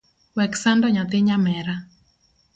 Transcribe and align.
Wek 0.37 0.51
sando 0.63 0.87
nyathi 0.95 1.17
nyamera. 1.27 1.75